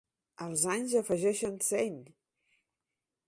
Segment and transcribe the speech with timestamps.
[0.45, 1.99] Els anys afegeixen seny!